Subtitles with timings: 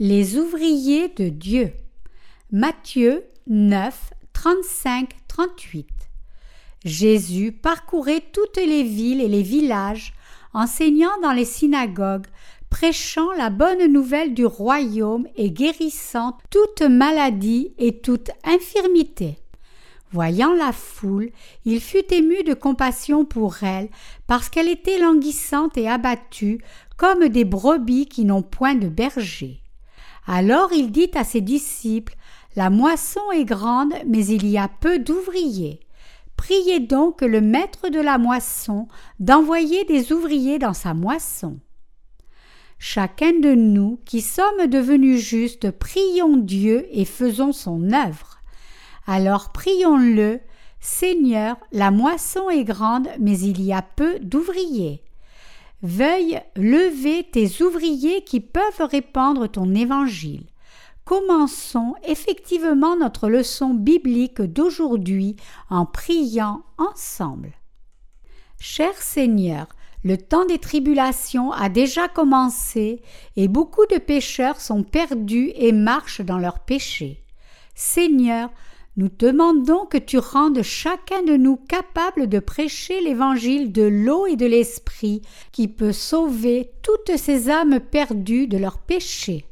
[0.00, 1.72] Les ouvriers de Dieu.
[2.52, 5.88] Matthieu 9, 35, 38.
[6.84, 10.14] Jésus parcourait toutes les villes et les villages,
[10.54, 12.28] enseignant dans les synagogues,
[12.70, 19.40] prêchant la bonne nouvelle du royaume et guérissant toute maladie et toute infirmité.
[20.12, 21.30] Voyant la foule,
[21.64, 23.88] il fut ému de compassion pour elle,
[24.28, 26.62] parce qu'elle était languissante et abattue,
[26.96, 29.60] comme des brebis qui n'ont point de berger.
[30.30, 32.14] Alors il dit à ses disciples
[32.54, 35.80] La moisson est grande, mais il y a peu d'ouvriers.
[36.36, 38.88] Priez donc le maître de la moisson
[39.20, 41.58] d'envoyer des ouvriers dans sa moisson.
[42.78, 48.42] Chacun de nous qui sommes devenus justes, prions Dieu et faisons son œuvre.
[49.06, 50.40] Alors prions-le,
[50.78, 55.02] Seigneur, la moisson est grande, mais il y a peu d'ouvriers.
[55.82, 60.46] Veuille lever tes ouvriers qui peuvent répandre ton évangile.
[61.04, 65.36] Commençons effectivement notre leçon biblique d'aujourd'hui
[65.70, 67.52] en priant ensemble.
[68.58, 69.68] Cher Seigneur,
[70.02, 73.00] le temps des tribulations a déjà commencé
[73.36, 77.24] et beaucoup de pécheurs sont perdus et marchent dans leurs péchés.
[77.74, 78.50] Seigneur,
[78.98, 84.34] nous demandons que tu rendes chacun de nous capable de prêcher l'évangile de l'eau et
[84.34, 89.44] de l'esprit qui peut sauver toutes ces âmes perdues de leurs péchés.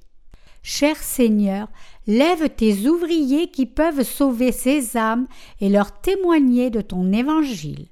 [0.65, 1.69] Cher Seigneur,
[2.09, 5.29] lève tes ouvriers qui peuvent sauver ces âmes
[5.61, 7.87] et leur témoigner de ton évangile.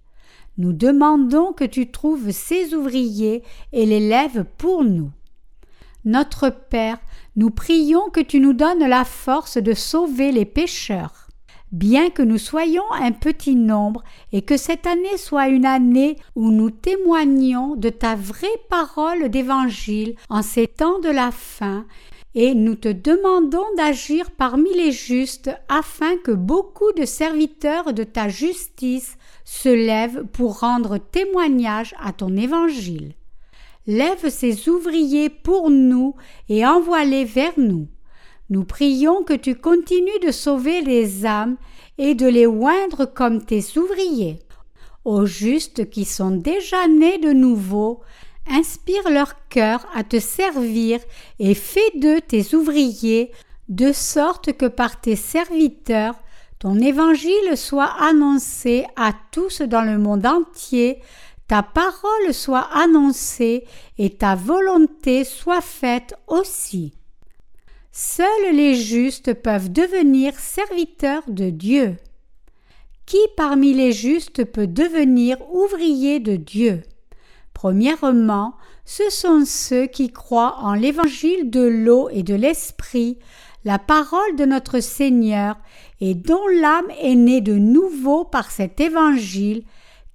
[0.59, 5.13] Nous demandons que tu trouves ces ouvriers et les lèves pour nous.
[6.05, 6.99] Notre Père,
[7.37, 11.24] nous prions que tu nous donnes la force de sauver les pécheurs
[11.75, 16.51] bien que nous soyons un petit nombre et que cette année soit une année où
[16.51, 21.85] nous témoignons de ta vraie parole d'évangile en ces temps de la fin,
[22.37, 28.29] et nous te demandons d'agir parmi les justes afin que beaucoup de serviteurs de ta
[28.29, 33.15] justice se lèvent pour rendre témoignage à ton évangile.
[33.87, 36.15] Lève ces ouvriers pour nous
[36.49, 37.89] et envoie-les vers nous.
[38.51, 41.57] Nous prions que tu continues de sauver les âmes
[41.97, 44.39] et de les oindre comme tes ouvriers.
[45.05, 48.01] Aux justes qui sont déjà nés de nouveau,
[48.47, 51.01] inspire leur cœur à te servir
[51.39, 53.33] et fais d'eux tes ouvriers,
[53.69, 56.17] de sorte que par tes serviteurs,
[56.59, 61.01] ton évangile soit annoncé à tous dans le monde entier,
[61.49, 63.65] ta parole soit annoncée
[63.99, 66.95] et ta volonté soit faite aussi.
[67.97, 71.95] Seuls les justes peuvent devenir serviteurs de Dieu.
[73.07, 76.83] Qui parmi les justes peut devenir ouvrier de Dieu?
[77.53, 83.21] Premièrement, ce sont ceux qui croient en l'évangile de l'eau et de l'esprit,
[83.65, 85.57] la parole de notre Seigneur,
[86.01, 89.63] et dont l'âme est née de nouveau par cet évangile,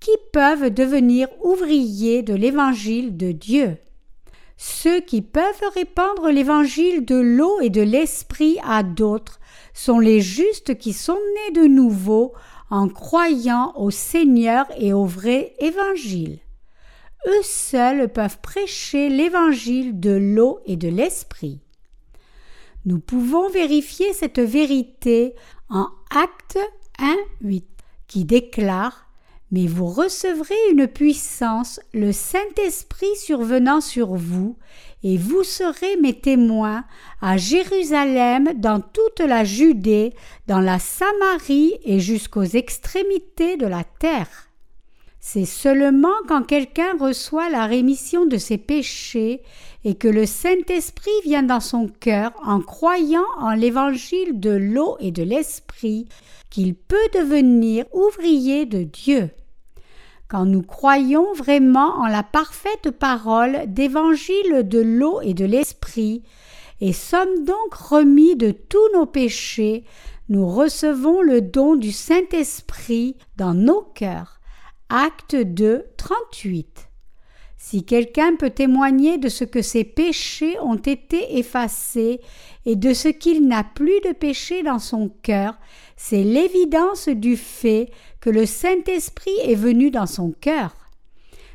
[0.01, 3.77] qui peuvent devenir ouvriers de l'évangile de Dieu.
[4.61, 9.39] Ceux qui peuvent répandre l'évangile de l'eau et de l'esprit à d'autres
[9.73, 12.33] sont les justes qui sont nés de nouveau
[12.69, 16.39] en croyant au Seigneur et au vrai évangile.
[17.25, 21.61] Eux seuls peuvent prêcher l'évangile de l'eau et de l'esprit.
[22.83, 25.35] Nous pouvons vérifier cette vérité
[25.69, 26.59] en Acte
[26.99, 27.65] 1, 8,
[28.07, 29.08] qui déclare
[29.51, 34.57] mais vous recevrez une puissance, le Saint-Esprit survenant sur vous,
[35.03, 36.83] et vous serez mes témoins
[37.21, 40.13] à Jérusalem, dans toute la Judée,
[40.47, 44.49] dans la Samarie et jusqu'aux extrémités de la terre.
[45.21, 49.41] C'est seulement quand quelqu'un reçoit la rémission de ses péchés
[49.83, 55.11] et que le Saint-Esprit vient dans son cœur en croyant en l'évangile de l'eau et
[55.11, 56.07] de l'Esprit
[56.49, 59.29] qu'il peut devenir ouvrier de Dieu.
[60.29, 66.21] Quand nous croyons vraiment en la parfaite parole d'évangile de l'eau et de l'esprit,
[66.81, 69.85] et sommes donc remis de tous nos péchés,
[70.29, 74.39] nous recevons le don du Saint-Esprit dans nos cœurs.
[74.89, 76.88] Acte 2, 38.
[77.61, 82.21] Si quelqu'un peut témoigner de ce que ses péchés ont été effacés
[82.65, 85.59] et de ce qu'il n'a plus de péché dans son cœur,
[85.97, 87.91] c'est l'évidence du fait
[88.21, 90.73] que le Saint-Esprit est venu dans son cœur.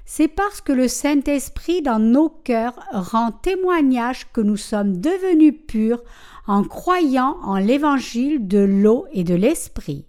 [0.05, 6.03] C'est parce que le Saint-Esprit dans nos cœurs rend témoignage que nous sommes devenus purs
[6.47, 10.05] en croyant en l'évangile de l'eau et de l'Esprit.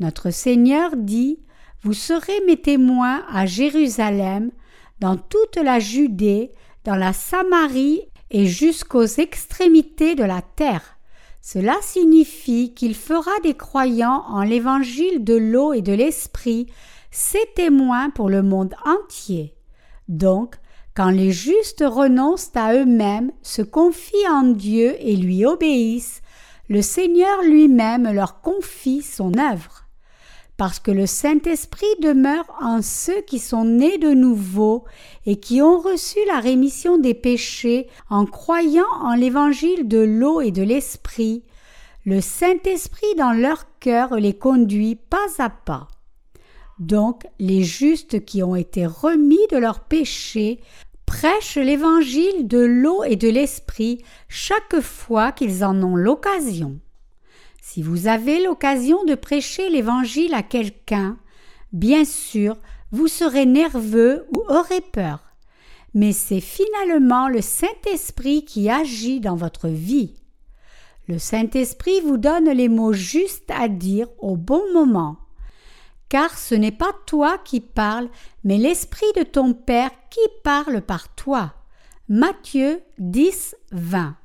[0.00, 1.40] Notre Seigneur dit
[1.82, 4.50] Vous serez mes témoins à Jérusalem,
[5.00, 6.52] dans toute la Judée,
[6.84, 10.98] dans la Samarie et jusqu'aux extrémités de la terre.
[11.40, 16.66] Cela signifie qu'il fera des croyants en l'évangile de l'eau et de l'esprit
[17.10, 19.54] ses témoins pour le monde entier.
[20.08, 20.56] Donc,
[20.94, 26.22] quand les justes renoncent à eux-mêmes, se confient en Dieu et lui obéissent,
[26.68, 29.87] le Seigneur lui-même leur confie son œuvre.
[30.58, 34.84] Parce que le Saint-Esprit demeure en ceux qui sont nés de nouveau
[35.24, 40.50] et qui ont reçu la rémission des péchés en croyant en l'évangile de l'eau et
[40.50, 41.44] de l'Esprit,
[42.04, 45.86] le Saint-Esprit dans leur cœur les conduit pas à pas.
[46.80, 50.60] Donc les justes qui ont été remis de leurs péchés
[51.06, 56.80] prêchent l'évangile de l'eau et de l'esprit chaque fois qu'ils en ont l'occasion.
[57.70, 61.18] Si vous avez l'occasion de prêcher l'évangile à quelqu'un,
[61.74, 62.56] bien sûr,
[62.92, 65.20] vous serez nerveux ou aurez peur.
[65.92, 70.14] Mais c'est finalement le Saint-Esprit qui agit dans votre vie.
[71.08, 75.18] Le Saint-Esprit vous donne les mots justes à dire au bon moment
[76.08, 78.08] car ce n'est pas toi qui parles,
[78.44, 81.52] mais l'Esprit de ton Père qui parle par toi.
[82.08, 84.16] Matthieu 10, 20.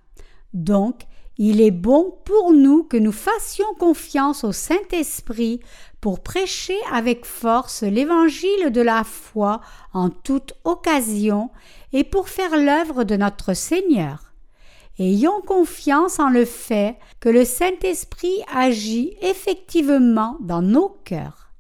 [0.54, 1.02] Donc,
[1.38, 5.62] il est bon pour nous que nous fassions confiance au Saint-Esprit
[6.00, 9.62] pour prêcher avec force l'évangile de la foi
[9.94, 11.50] en toute occasion
[11.92, 14.34] et pour faire l'œuvre de notre Seigneur.
[15.00, 21.52] Ayons confiance en le fait que le Saint-Esprit agit effectivement dans nos cœurs.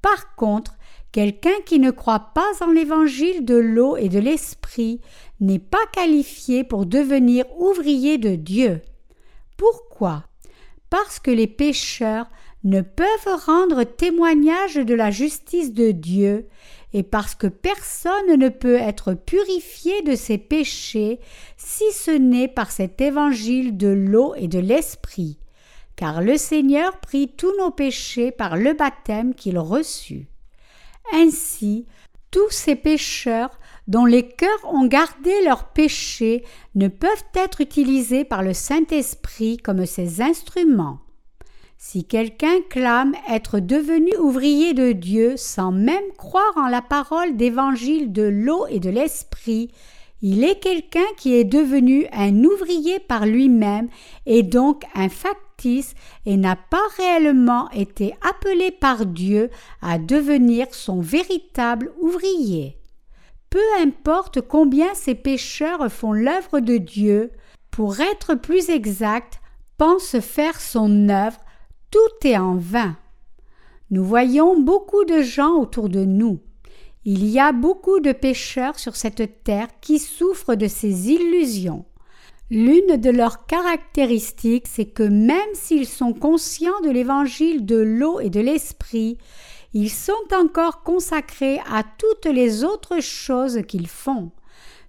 [0.00, 0.74] Par contre,
[1.10, 5.00] quelqu'un qui ne croit pas en l'évangile de l'eau et de l'esprit
[5.40, 8.80] n'est pas qualifié pour devenir ouvrier de Dieu.
[9.56, 10.24] Pourquoi?
[10.90, 12.26] Parce que les pécheurs
[12.64, 16.48] ne peuvent rendre témoignage de la justice de Dieu
[16.92, 21.18] et parce que personne ne peut être purifié de ses péchés
[21.56, 25.38] si ce n'est par cet évangile de l'eau et de l'esprit
[25.96, 30.26] car le Seigneur prit tous nos péchés par le baptême qu'il reçut.
[31.12, 31.86] Ainsi,
[32.30, 33.58] tous ces pécheurs
[33.88, 36.44] dont les cœurs ont gardé leurs péchés
[36.74, 41.00] ne peuvent être utilisés par le Saint-Esprit comme ses instruments.
[41.78, 48.12] Si quelqu'un clame être devenu ouvrier de Dieu sans même croire en la parole d'évangile
[48.12, 49.72] de l'eau et de l'esprit,
[50.22, 53.88] il est quelqu'un qui est devenu un ouvrier par lui-même
[54.26, 55.94] et donc un factice
[56.24, 59.50] et n'a pas réellement été appelé par Dieu
[59.80, 62.78] à devenir son véritable ouvrier.
[63.52, 67.32] Peu importe combien ces pécheurs font l'œuvre de Dieu,
[67.70, 69.42] pour être plus exact,
[69.76, 71.36] pensent faire son œuvre,
[71.90, 72.96] tout est en vain.
[73.90, 76.40] Nous voyons beaucoup de gens autour de nous.
[77.04, 81.84] Il y a beaucoup de pécheurs sur cette terre qui souffrent de ces illusions.
[82.48, 88.30] L'une de leurs caractéristiques, c'est que même s'ils sont conscients de l'évangile de l'eau et
[88.30, 89.18] de l'esprit,
[89.74, 94.30] ils sont encore consacrés à toutes les autres choses qu'ils font.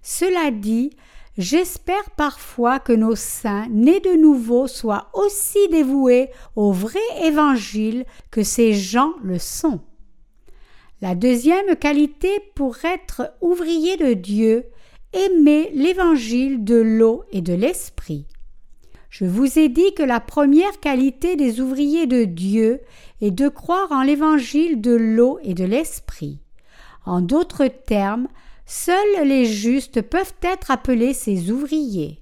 [0.02, 0.90] Cela dit,
[1.38, 8.42] j'espère parfois que nos saints nés de nouveau soient aussi dévoués au vrai évangile que
[8.42, 9.80] ces gens le sont.
[11.00, 14.66] La deuxième qualité pour être ouvrier de Dieu,
[15.12, 18.26] aimer l'évangile de l'eau et de l'esprit.
[19.10, 22.80] Je vous ai dit que la première qualité des ouvriers de Dieu
[23.24, 26.40] est de croire en l'évangile de l'eau et de l'esprit.
[27.06, 28.28] En d'autres termes,
[28.66, 32.20] seuls les justes peuvent être appelés ces ouvriers.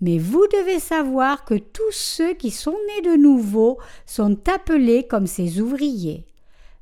[0.00, 5.26] Mais vous devez savoir que tous ceux qui sont nés de nouveau sont appelés comme
[5.26, 6.24] ces ouvriers.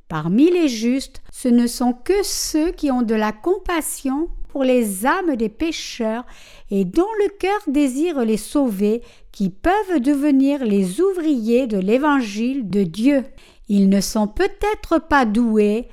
[0.09, 5.05] Parmi les justes, ce ne sont que ceux qui ont de la compassion pour les
[5.05, 6.25] âmes des pécheurs
[6.71, 12.83] et dont le cœur désire les sauver qui peuvent devenir les ouvriers de l'évangile de
[12.83, 13.23] Dieu.
[13.69, 15.89] Ils ne sont peut-être pas doués,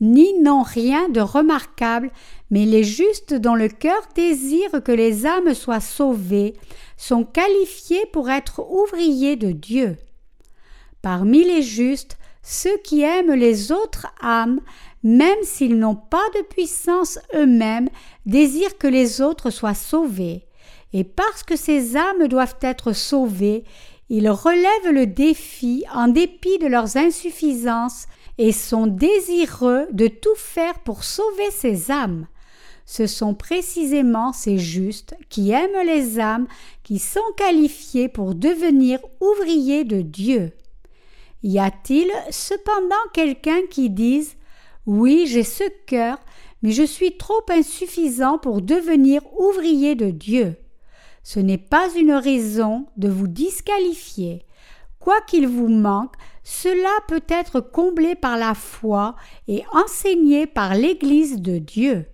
[0.00, 2.10] ni n'ont rien de remarquable,
[2.50, 6.54] mais les justes dont le cœur désire que les âmes soient sauvées
[6.96, 9.98] sont qualifiés pour être ouvriers de Dieu.
[11.02, 14.60] Parmi les justes, ceux qui aiment les autres âmes,
[15.06, 17.88] même s'ils n'ont pas de puissance eux-mêmes,
[18.26, 20.48] désirent que les autres soient sauvés.
[20.92, 23.62] Et parce que ces âmes doivent être sauvées,
[24.08, 28.06] ils relèvent le défi en dépit de leurs insuffisances
[28.38, 32.26] et sont désireux de tout faire pour sauver ces âmes.
[32.84, 36.48] Ce sont précisément ces justes qui aiment les âmes
[36.82, 40.50] qui sont qualifiés pour devenir ouvriers de Dieu.
[41.44, 44.36] Y a-t-il cependant quelqu'un qui dise
[44.86, 46.18] Oui, j'ai ce cœur,
[46.62, 50.56] mais je suis trop insuffisant pour devenir ouvrier de Dieu
[51.26, 54.46] ce n'est pas une raison de vous disqualifier.
[55.00, 56.14] Quoi qu'il vous manque,
[56.44, 59.16] cela peut être comblé par la foi
[59.48, 62.06] et enseigné par l'Église de Dieu.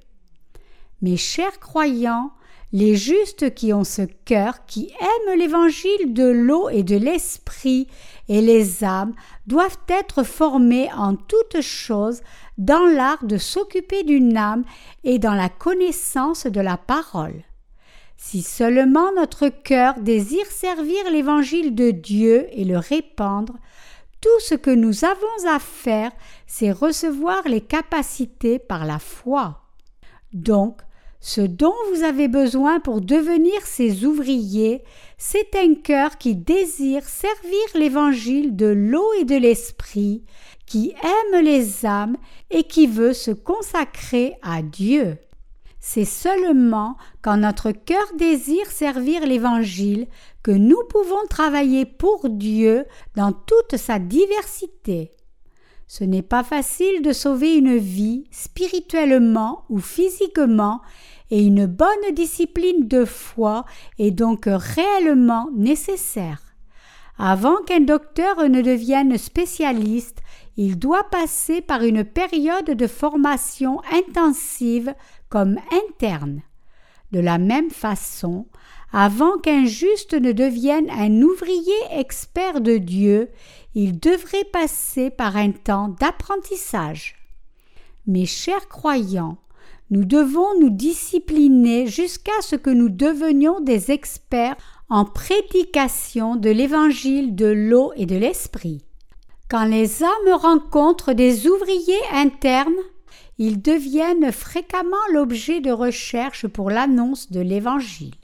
[1.03, 2.31] Mes chers croyants,
[2.73, 7.87] les justes qui ont ce cœur, qui aiment l'évangile de l'eau et de l'esprit
[8.29, 9.15] et les âmes,
[9.47, 12.23] doivent être formés en toutes choses
[12.57, 14.65] dans l'art de s'occuper d'une âme
[15.05, 17.43] et dans la connaissance de la parole.
[18.17, 23.55] Si seulement notre cœur désire servir l'évangile de Dieu et le répandre,
[24.21, 26.13] tout ce que nous avons à faire,
[26.47, 29.63] c'est recevoir les capacités par la foi.
[30.33, 30.79] Donc,
[31.25, 34.83] ce dont vous avez besoin pour devenir ses ouvriers,
[35.19, 40.25] c'est un cœur qui désire servir l'évangile de l'eau et de l'esprit,
[40.67, 42.17] qui aime les âmes
[42.51, 45.17] et qui veut se consacrer à Dieu.
[45.79, 50.09] C'est seulement quand notre cœur désire servir l'Évangile
[50.43, 55.13] que nous pouvons travailler pour Dieu dans toute sa diversité.
[55.87, 60.81] Ce n'est pas facile de sauver une vie spirituellement ou physiquement
[61.33, 63.65] et une bonne discipline de foi
[63.99, 66.43] est donc réellement nécessaire.
[67.17, 70.19] Avant qu'un docteur ne devienne spécialiste,
[70.59, 74.95] il doit passer par une période de formation intensive
[75.31, 75.59] comme
[75.89, 76.43] interne.
[77.13, 78.47] De la même façon,
[78.93, 83.31] avant qu'un juste ne devienne un ouvrier expert de Dieu,
[83.75, 87.15] il devrait passer par un temps d'apprentissage.
[88.07, 89.39] Mes chers croyants,
[89.93, 94.57] nous devons nous discipliner jusqu'à ce que nous devenions des experts
[94.89, 98.87] en prédication de l'évangile de l'eau et de l'esprit.
[99.51, 102.73] Quand les âmes rencontrent des ouvriers internes,
[103.37, 108.15] ils deviennent fréquemment l'objet de recherches pour l'annonce de l'Évangile.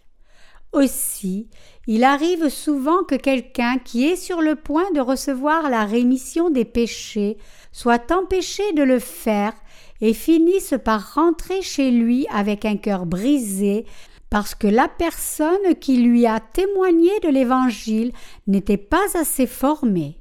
[0.73, 1.51] Aussi,
[1.87, 6.65] il arrive souvent que quelqu'un qui est sur le point de recevoir la rémission des
[6.65, 7.37] péchés
[7.73, 9.53] soit empêché de le faire
[10.00, 13.87] et finisse par rentrer chez lui avec un cœur brisé
[14.31, 18.12] parce que la personne qui lui a témoigné de l'Évangile
[18.47, 20.19] n'était pas assez formée.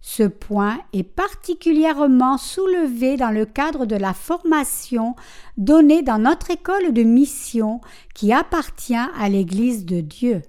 [0.00, 5.16] Ce point est particulièrement soulevé dans le cadre de la formation
[5.56, 7.80] donnée dans notre école de mission
[8.14, 10.42] qui appartient à l'Église de Dieu.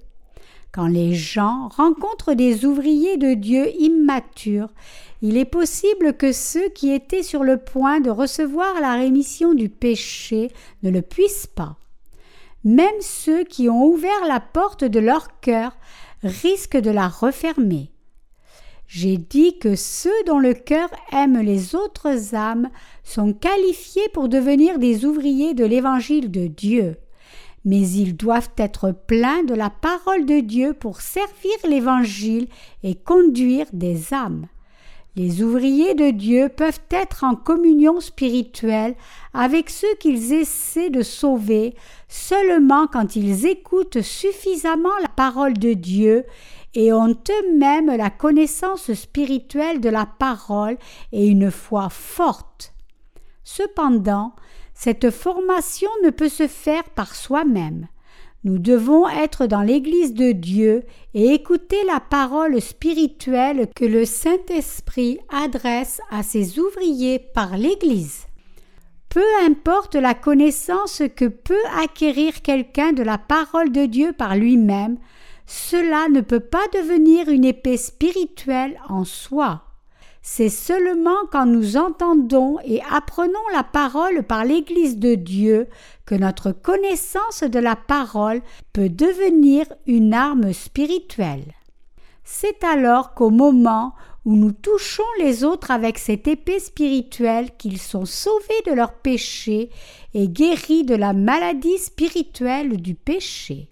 [0.72, 4.70] Quand les gens rencontrent des ouvriers de Dieu immatures,
[5.22, 9.68] il est possible que ceux qui étaient sur le point de recevoir la rémission du
[9.70, 10.52] péché
[10.84, 11.78] ne le puissent pas.
[12.64, 15.76] Même ceux qui ont ouvert la porte de leur cœur
[16.24, 17.92] risquent de la refermer.
[18.88, 22.70] J'ai dit que ceux dont le cœur aime les autres âmes
[23.04, 26.98] sont qualifiés pour devenir des ouvriers de l'évangile de Dieu.
[27.66, 32.48] Mais ils doivent être pleins de la parole de Dieu pour servir l'évangile
[32.84, 34.48] et conduire des âmes.
[35.16, 38.96] Les ouvriers de Dieu peuvent être en communion spirituelle
[39.34, 41.74] avec ceux qu'ils essaient de sauver
[42.08, 46.26] seulement quand ils écoutent suffisamment la parole de Dieu
[46.76, 50.78] et ont eux-mêmes la connaissance spirituelle de la parole
[51.12, 52.74] et une foi forte.
[53.44, 54.34] Cependant,
[54.82, 57.90] cette formation ne peut se faire par soi-même.
[58.46, 60.84] Nous devons être dans l'Église de Dieu
[61.14, 68.28] et écouter la parole spirituelle que le Saint-Esprit adresse à ses ouvriers par l'Église.
[69.10, 74.98] Peu importe la connaissance que peut acquérir quelqu'un de la parole de Dieu par lui-même,
[75.46, 79.69] cela ne peut pas devenir une épée spirituelle en soi.
[80.22, 85.68] C'est seulement quand nous entendons et apprenons la parole par l'Église de Dieu
[86.06, 88.42] que notre connaissance de la parole
[88.74, 91.54] peut devenir une arme spirituelle.
[92.24, 93.96] C'est alors qu'au moment
[94.26, 99.70] où nous touchons les autres avec cette épée spirituelle qu'ils sont sauvés de leurs péchés
[100.14, 103.72] et guéris de la maladie spirituelle du péché.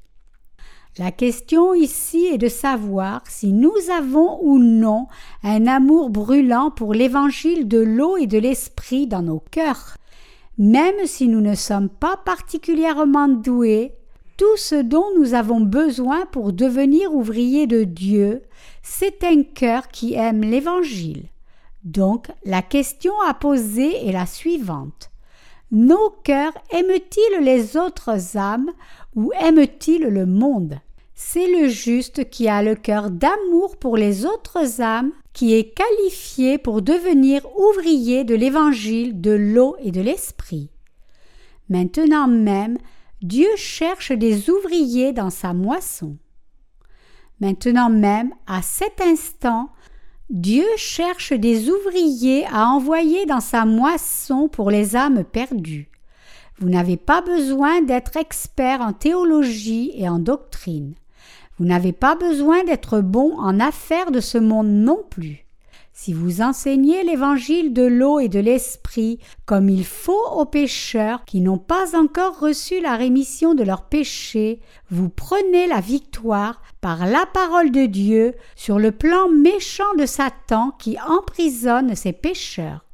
[1.00, 5.06] La question ici est de savoir si nous avons ou non
[5.44, 9.96] un amour brûlant pour l'évangile de l'eau et de l'esprit dans nos cœurs.
[10.58, 13.94] Même si nous ne sommes pas particulièrement doués,
[14.38, 18.42] tout ce dont nous avons besoin pour devenir ouvriers de Dieu,
[18.82, 21.26] c'est un cœur qui aime l'Évangile.
[21.84, 25.12] Donc la question à poser est la suivante.
[25.72, 28.72] Nos cœurs aiment-ils les autres âmes
[29.16, 30.80] ou aiment-ils le monde?
[31.20, 36.60] C'est le juste qui a le cœur d'amour pour les autres âmes, qui est qualifié
[36.60, 40.70] pour devenir ouvrier de l'évangile de l'eau et de l'esprit.
[41.70, 42.78] Maintenant même,
[43.24, 46.18] Dieu cherche des ouvriers dans sa moisson.
[47.40, 49.72] Maintenant même, à cet instant,
[50.30, 55.90] Dieu cherche des ouvriers à envoyer dans sa moisson pour les âmes perdues.
[56.60, 60.94] Vous n'avez pas besoin d'être expert en théologie et en doctrine.
[61.58, 65.48] Vous n'avez pas besoin d'être bon en affaires de ce monde non plus.
[66.00, 71.42] Si vous enseignez l'évangile de l'eau et de l'esprit comme il faut aux pécheurs qui
[71.42, 74.60] n'ont pas encore reçu la rémission de leurs péchés,
[74.92, 80.70] vous prenez la victoire par la parole de Dieu sur le plan méchant de Satan
[80.78, 82.86] qui emprisonne ces pécheurs.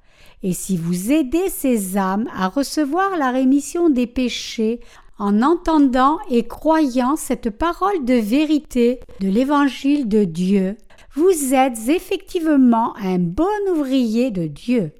[0.41, 4.79] Et si vous aidez ces âmes à recevoir la rémission des péchés
[5.23, 10.75] en entendant et croyant cette parole de vérité de l'évangile de Dieu,
[11.15, 14.91] vous êtes effectivement un bon ouvrier de Dieu.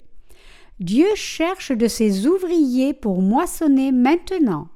[0.80, 4.70] Dieu cherche de ses ouvriers pour moissonner maintenant.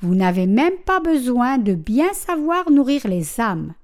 [0.00, 3.74] Vous n'avez même pas besoin de bien savoir nourrir les âmes.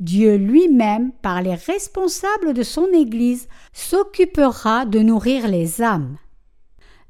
[0.00, 6.16] Dieu lui-même, par les responsables de son Église, s'occupera de nourrir les âmes.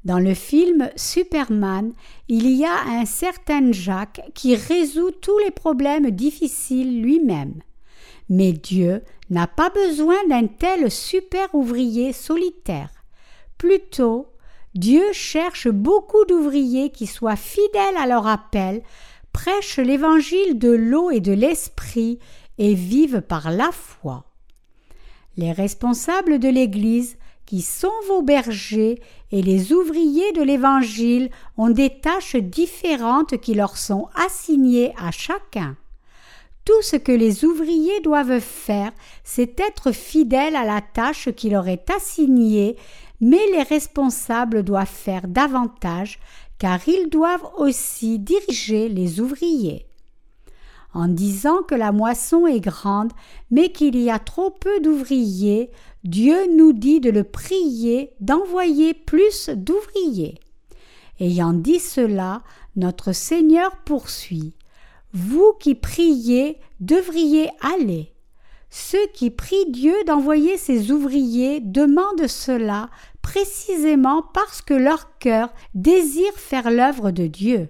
[0.05, 1.93] Dans le film Superman,
[2.27, 7.61] il y a un certain Jacques qui résout tous les problèmes difficiles lui-même.
[8.29, 12.89] Mais Dieu n'a pas besoin d'un tel super ouvrier solitaire.
[13.57, 14.27] Plutôt,
[14.75, 18.81] Dieu cherche beaucoup d'ouvriers qui soient fidèles à leur appel,
[19.31, 22.19] prêchent l'évangile de l'eau et de l'esprit
[22.57, 24.25] et vivent par la foi.
[25.37, 27.17] Les responsables de l'Église,
[27.53, 28.99] qui sont vos bergers,
[29.31, 35.77] et les ouvriers de l'Évangile ont des tâches différentes qui leur sont assignées à chacun.
[36.65, 38.91] Tout ce que les ouvriers doivent faire,
[39.23, 42.75] c'est être fidèles à la tâche qui leur est assignée,
[43.21, 46.17] mais les responsables doivent faire davantage,
[46.57, 49.85] car ils doivent aussi diriger les ouvriers.
[50.93, 53.11] En disant que la moisson est grande,
[53.49, 55.71] mais qu'il y a trop peu d'ouvriers,
[56.03, 60.39] Dieu nous dit de le prier d'envoyer plus d'ouvriers.
[61.19, 62.43] Ayant dit cela,
[62.75, 64.53] notre Seigneur poursuit.
[65.13, 68.13] Vous qui priez devriez aller.
[68.69, 72.89] Ceux qui prient Dieu d'envoyer ses ouvriers demandent cela
[73.21, 77.69] précisément parce que leur cœur désire faire l'œuvre de Dieu.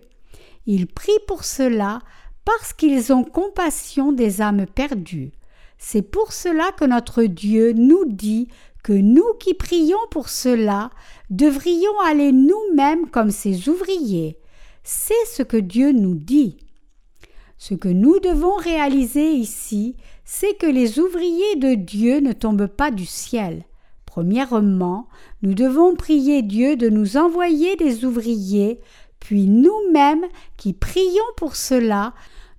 [0.66, 2.00] Ils prient pour cela
[2.46, 5.32] parce qu'ils ont compassion des âmes perdues.
[5.78, 8.48] C'est pour cela que notre Dieu nous dit
[8.84, 10.90] que nous qui prions pour cela
[11.30, 14.38] devrions aller nous-mêmes comme ses ouvriers.
[14.84, 16.58] C'est ce que Dieu nous dit.
[17.58, 22.92] Ce que nous devons réaliser ici, c'est que les ouvriers de Dieu ne tombent pas
[22.92, 23.64] du ciel.
[24.06, 25.08] Premièrement,
[25.42, 28.82] nous devons prier Dieu de nous envoyer des ouvriers,
[29.20, 30.26] puis nous-mêmes
[30.58, 32.14] qui prions pour cela,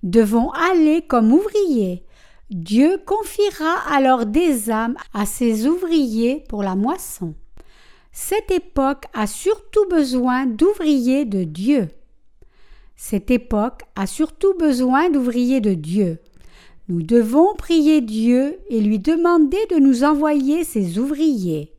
[0.05, 2.05] devons aller comme ouvriers.
[2.51, 7.33] Dieu confiera alors des âmes à ses ouvriers pour la moisson.
[8.11, 11.89] Cette époque a surtout besoin d'ouvriers de Dieu.
[12.95, 16.19] Cette époque a surtout besoin d'ouvriers de Dieu.
[16.87, 21.73] Nous devons prier Dieu et lui demander de nous envoyer ses ouvriers.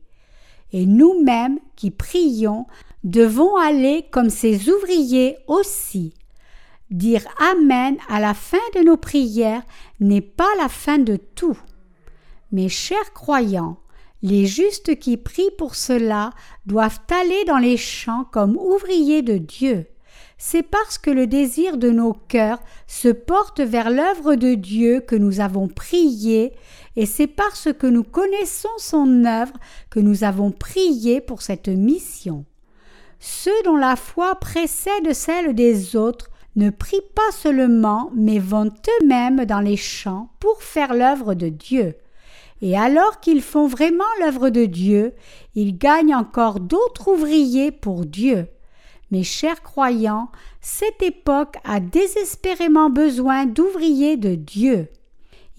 [0.73, 2.65] Et nous-mêmes qui prions
[3.05, 6.13] devons aller comme ses ouvriers aussi.
[6.89, 9.63] Dire Amen à la fin de nos prières
[9.99, 11.57] n'est pas la fin de tout.
[12.51, 13.77] Mes chers croyants,
[14.21, 16.31] les justes qui prient pour cela
[16.65, 19.87] doivent aller dans les champs comme ouvriers de Dieu
[20.37, 25.15] c'est parce que le désir de nos cœurs se porte vers l'œuvre de Dieu que
[25.15, 26.53] nous avons prié,
[26.95, 29.53] et c'est parce que nous connaissons son œuvre
[29.89, 32.45] que nous avons prié pour cette mission.
[33.19, 39.45] Ceux dont la foi précède celle des autres ne prient pas seulement, mais vont eux-mêmes
[39.45, 41.95] dans les champs pour faire l'œuvre de Dieu.
[42.61, 45.13] Et alors qu'ils font vraiment l'œuvre de Dieu,
[45.55, 48.47] ils gagnent encore d'autres ouvriers pour Dieu.
[49.11, 54.89] Mes chers croyants, cette époque a désespérément besoin d'ouvriers de Dieu.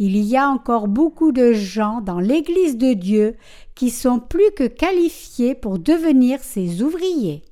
[0.00, 3.36] Il y a encore beaucoup de gens dans l'Église de Dieu
[3.74, 7.42] qui sont plus que qualifiés pour devenir ses ouvriers.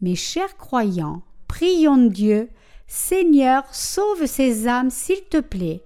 [0.00, 1.22] Mes chers croyants,
[1.54, 2.48] prions Dieu,
[2.88, 5.84] Seigneur, sauve ces âmes s'il te plaît.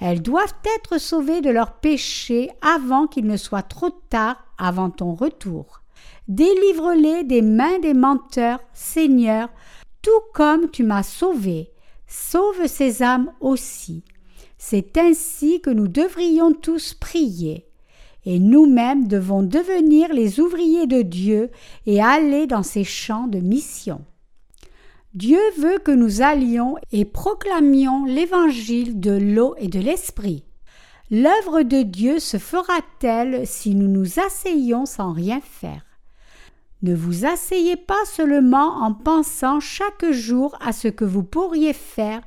[0.00, 5.14] Elles doivent être sauvées de leurs péchés avant qu'il ne soit trop tard avant ton
[5.14, 5.80] retour.
[6.28, 9.48] Délivre-les des mains des menteurs, Seigneur,
[10.02, 11.72] tout comme tu m'as sauvé.
[12.06, 14.04] Sauve ces âmes aussi.
[14.56, 17.66] C'est ainsi que nous devrions tous prier.
[18.24, 21.50] Et nous-mêmes devons devenir les ouvriers de Dieu
[21.86, 24.04] et aller dans ces champs de mission.
[25.18, 30.44] Dieu veut que nous allions et proclamions l'évangile de l'eau et de l'esprit.
[31.10, 35.84] L'œuvre de Dieu se fera-t-elle si nous nous asseyons sans rien faire?
[36.82, 42.20] Ne vous asseyez pas seulement en pensant chaque jour à ce que vous pourriez faire,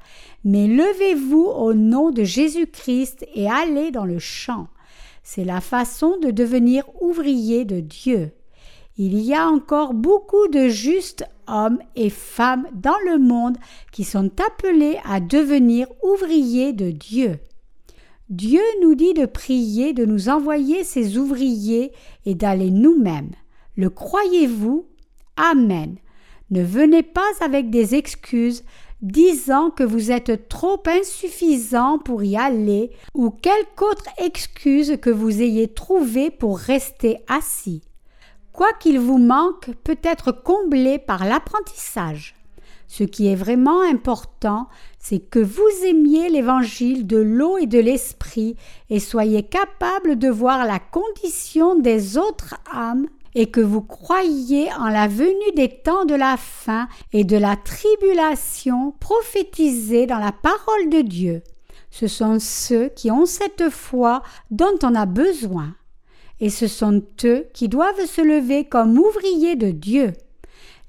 [0.43, 4.67] mais levez-vous au nom de Jésus-Christ et allez dans le champ.
[5.23, 8.34] C'est la façon de devenir ouvrier de Dieu.
[8.97, 13.58] Il y a encore beaucoup de justes hommes et femmes dans le monde
[13.91, 17.39] qui sont appelés à devenir ouvriers de Dieu.
[18.30, 21.91] Dieu nous dit de prier, de nous envoyer ses ouvriers
[22.25, 23.32] et d'aller nous-mêmes.
[23.75, 24.86] Le croyez-vous?
[25.36, 25.97] Amen.
[26.49, 28.63] Ne venez pas avec des excuses
[29.01, 35.41] disant que vous êtes trop insuffisant pour y aller ou quelque autre excuse que vous
[35.41, 37.82] ayez trouvée pour rester assis.
[38.53, 42.35] Quoi qu'il vous manque peut être comblé par l'apprentissage.
[42.87, 44.67] Ce qui est vraiment important,
[44.99, 48.57] c'est que vous aimiez l'évangile de l'eau et de l'esprit
[48.89, 54.89] et soyez capable de voir la condition des autres âmes et que vous croyiez en
[54.89, 60.89] la venue des temps de la fin et de la tribulation prophétisée dans la parole
[60.89, 61.43] de Dieu.
[61.91, 65.75] Ce sont ceux qui ont cette foi dont on a besoin.
[66.41, 70.12] Et ce sont eux qui doivent se lever comme ouvriers de Dieu.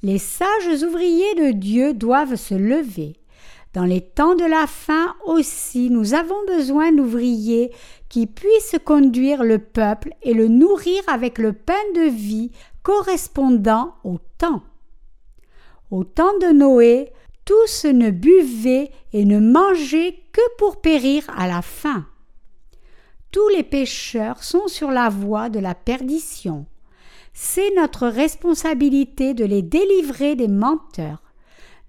[0.03, 3.12] Les sages ouvriers de Dieu doivent se lever.
[3.75, 7.71] Dans les temps de la fin aussi, nous avons besoin d'ouvriers
[8.09, 12.51] qui puissent conduire le peuple et le nourrir avec le pain de vie
[12.83, 14.62] correspondant au temps.
[15.91, 17.12] Au temps de Noé,
[17.45, 22.07] tous ne buvaient et ne mangeaient que pour périr à la faim.
[23.33, 26.66] Tous les pécheurs sont sur la voie de la perdition.
[27.33, 31.23] C'est notre responsabilité de les délivrer des menteurs.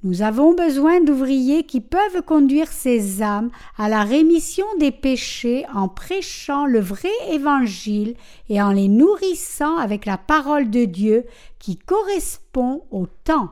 [0.03, 5.89] Nous avons besoin d'ouvriers qui peuvent conduire ces âmes à la rémission des péchés en
[5.89, 8.15] prêchant le vrai évangile
[8.47, 11.25] et en les nourrissant avec la parole de Dieu
[11.59, 13.51] qui correspond au temps.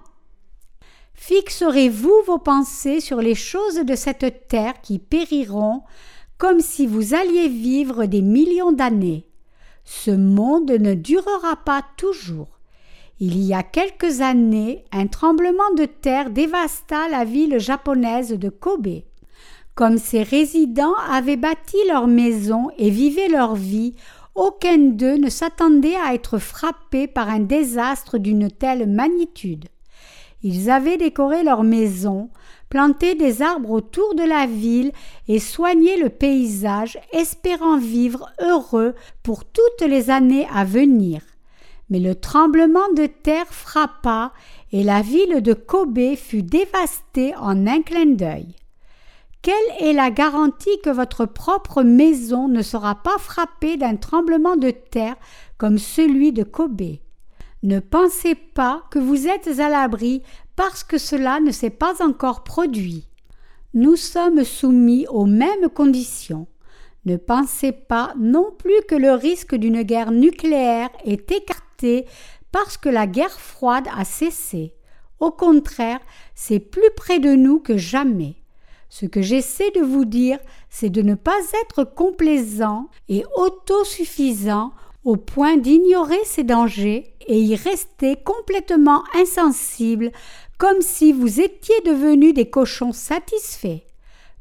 [1.13, 5.83] Fixerez-vous vos pensées sur les choses de cette terre qui périront,
[6.41, 9.27] comme si vous alliez vivre des millions d'années.
[9.83, 12.57] Ce monde ne durera pas toujours.
[13.19, 19.03] Il y a quelques années, un tremblement de terre dévasta la ville japonaise de Kobe.
[19.75, 23.93] Comme ses résidents avaient bâti leur maison et vivaient leur vie,
[24.33, 29.67] aucun d'eux ne s'attendait à être frappé par un désastre d'une telle magnitude.
[30.41, 32.31] Ils avaient décoré leur maison,
[32.71, 34.93] planté des arbres autour de la ville
[35.27, 41.21] et soigné le paysage, espérant vivre heureux pour toutes les années à venir.
[41.89, 44.31] Mais le tremblement de terre frappa
[44.71, 48.55] et la ville de Kobe fut dévastée en un clin d'œil.
[49.41, 54.71] Quelle est la garantie que votre propre maison ne sera pas frappée d'un tremblement de
[54.71, 55.17] terre
[55.57, 56.99] comme celui de Kobe?
[57.63, 60.23] Ne pensez pas que vous êtes à l'abri
[60.55, 63.07] parce que cela ne s'est pas encore produit.
[63.73, 66.47] Nous sommes soumis aux mêmes conditions.
[67.05, 72.05] Ne pensez pas non plus que le risque d'une guerre nucléaire est écarté
[72.51, 74.73] parce que la guerre froide a cessé.
[75.19, 75.99] Au contraire,
[76.35, 78.35] c'est plus près de nous que jamais.
[78.89, 80.37] Ce que j'essaie de vous dire,
[80.69, 87.55] c'est de ne pas être complaisant et autosuffisant au point d'ignorer ces dangers et y
[87.55, 90.11] rester complètement insensible
[90.57, 93.81] comme si vous étiez devenus des cochons satisfaits.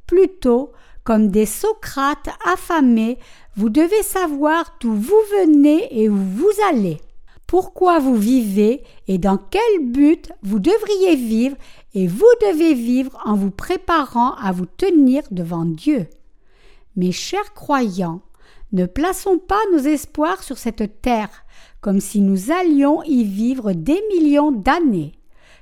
[0.07, 3.19] Plutôt, comme des Socrates affamés,
[3.57, 6.99] vous devez savoir d'où vous venez et où vous allez,
[7.47, 11.57] pourquoi vous vivez et dans quel but vous devriez vivre
[11.95, 16.07] et vous devez vivre en vous préparant à vous tenir devant Dieu.
[16.97, 18.21] Mes chers croyants,
[18.73, 21.45] ne plaçons pas nos espoirs sur cette terre,
[21.81, 25.13] comme si nous allions y vivre des millions d'années.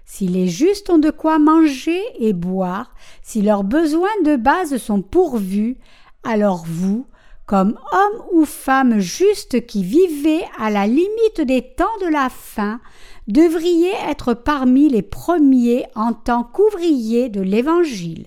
[0.05, 5.03] Si les justes ont de quoi manger et boire, si leurs besoins de base sont
[5.03, 5.77] pourvus,
[6.25, 7.07] alors vous,
[7.45, 12.81] comme homme ou femme juste qui vivez à la limite des temps de la fin,
[13.27, 18.27] devriez être parmi les premiers en tant qu'ouvriers de l'Évangile.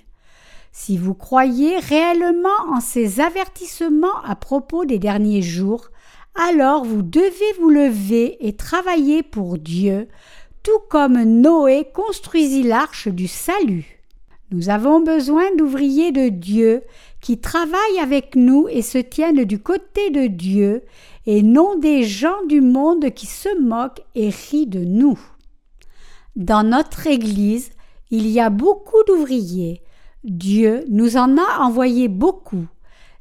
[0.72, 5.90] Si vous croyez réellement en ces avertissements à propos des derniers jours,
[6.36, 10.08] alors vous devez vous lever et travailler pour Dieu,
[10.64, 14.00] tout comme Noé construisit l'arche du salut.
[14.52, 16.84] Nous avons besoin d'ouvriers de Dieu
[17.20, 20.84] qui travaillent avec nous et se tiennent du côté de Dieu,
[21.26, 25.20] et non des gens du monde qui se moquent et rient de nous.
[26.36, 27.72] Dans notre Église,
[28.14, 29.82] Il y a beaucoup d'ouvriers.
[30.24, 32.68] Dieu nous en a envoyé beaucoup.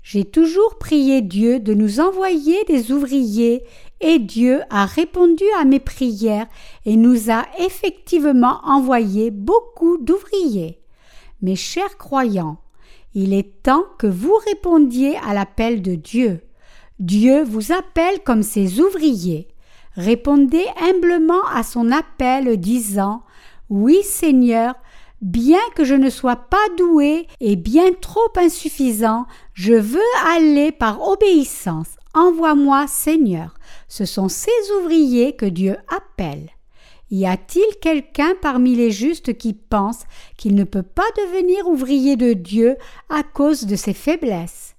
[0.03, 3.65] J'ai toujours prié Dieu de nous envoyer des ouvriers
[4.03, 6.47] et Dieu a répondu à mes prières
[6.85, 10.79] et nous a effectivement envoyé beaucoup d'ouvriers.
[11.41, 12.59] Mes chers croyants,
[13.15, 16.43] il est temps que vous répondiez à l'appel de Dieu.
[16.99, 19.49] Dieu vous appelle comme ses ouvriers.
[19.95, 23.23] Répondez humblement à son appel disant
[23.71, 24.75] Oui Seigneur,
[25.21, 31.07] bien que je ne sois pas doué et bien trop insuffisant, je veux aller par
[31.07, 31.89] obéissance.
[32.15, 33.55] Envoie-moi Seigneur.
[33.89, 36.51] Ce sont ces ouvriers que Dieu appelle.
[37.11, 40.05] Y a-t-il quelqu'un parmi les justes qui pense
[40.37, 42.77] qu'il ne peut pas devenir ouvrier de Dieu
[43.09, 44.77] à cause de ses faiblesses?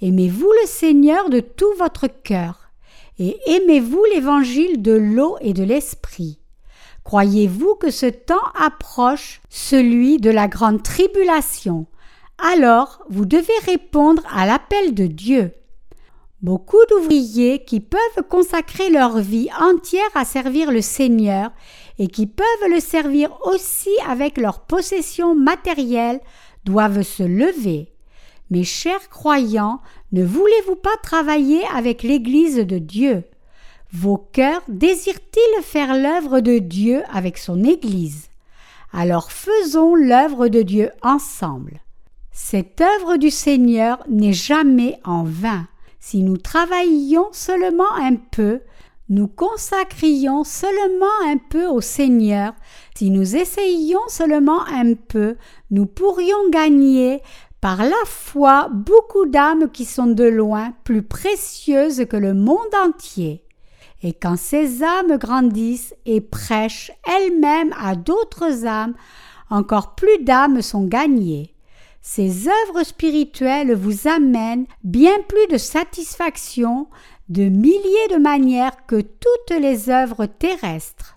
[0.00, 2.70] Aimez-vous le Seigneur de tout votre cœur
[3.18, 6.41] et aimez-vous l'évangile de l'eau et de l'esprit?
[7.04, 11.86] Croyez-vous que ce temps approche, celui de la grande tribulation?
[12.38, 15.52] Alors vous devez répondre à l'appel de Dieu.
[16.40, 21.52] Beaucoup d'ouvriers qui peuvent consacrer leur vie entière à servir le Seigneur
[21.98, 26.20] et qui peuvent le servir aussi avec leurs possessions matérielles
[26.64, 27.92] doivent se lever.
[28.50, 33.24] Mes chers croyants, ne voulez-vous pas travailler avec l'Église de Dieu?
[33.94, 38.28] Vos cœurs désirent-ils faire l'œuvre de Dieu avec son Église?
[38.90, 41.82] Alors faisons l'œuvre de Dieu ensemble.
[42.30, 45.68] Cette œuvre du Seigneur n'est jamais en vain.
[46.00, 48.60] Si nous travaillions seulement un peu,
[49.10, 52.54] nous consacrions seulement un peu au Seigneur,
[52.96, 55.36] si nous essayions seulement un peu,
[55.70, 57.20] nous pourrions gagner
[57.60, 63.42] par la foi beaucoup d'âmes qui sont de loin plus précieuses que le monde entier.
[64.02, 68.94] Et quand ces âmes grandissent et prêchent elles-mêmes à d'autres âmes,
[69.50, 71.52] encore plus d'âmes sont gagnées
[72.02, 76.88] ces œuvres spirituelles vous amènent bien plus de satisfaction
[77.28, 81.11] de milliers de manières que toutes les œuvres terrestres.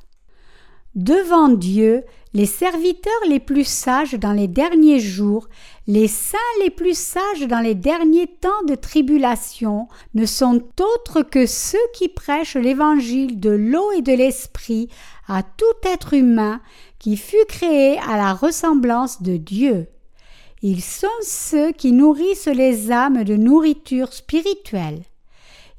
[0.95, 5.49] Devant Dieu, les serviteurs les plus sages dans les derniers jours,
[5.88, 11.47] les saints les plus sages dans les derniers temps de tribulation, ne sont autres que
[11.47, 14.88] ceux qui prêchent l'évangile de l'eau et de l'esprit
[15.27, 16.62] à tout être humain
[16.97, 19.88] qui fut créé à la ressemblance de Dieu.
[20.62, 25.01] Ils sont ceux qui nourrissent les âmes de nourriture spirituelle.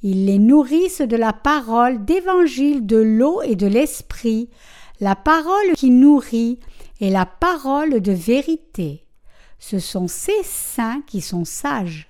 [0.02, 4.50] Ils les nourrissent de la parole d'évangile de l'eau et de l'esprit,
[5.00, 6.59] la parole qui nourrit
[7.00, 9.06] et la parole de vérité.
[9.59, 12.09] Ce sont ces saints qui sont sages.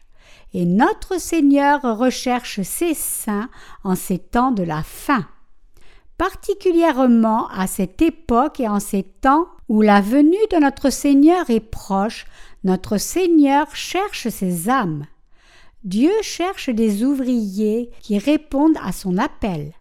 [0.52, 3.48] Et notre Seigneur recherche ces saints
[3.84, 5.26] en ces temps de la fin.
[6.18, 11.60] Particulièrement à cette époque et en ces temps où la venue de notre Seigneur est
[11.60, 12.26] proche,
[12.64, 15.06] notre Seigneur cherche ses âmes.
[15.84, 19.72] Dieu cherche des ouvriers qui répondent à son appel.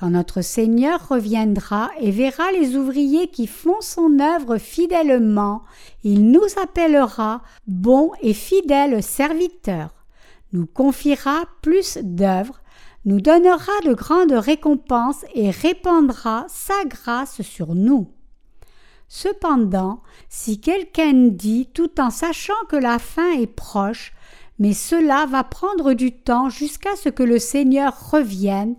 [0.00, 5.60] Quand notre Seigneur reviendra et verra les ouvriers qui font son œuvre fidèlement,
[6.04, 10.06] il nous appellera bons et fidèles serviteurs,
[10.54, 12.62] nous confiera plus d'œuvres,
[13.04, 18.10] nous donnera de grandes récompenses et répandra sa grâce sur nous.
[19.06, 24.14] Cependant, si quelqu'un dit tout en sachant que la fin est proche,
[24.58, 28.76] mais cela va prendre du temps jusqu'à ce que le Seigneur revienne,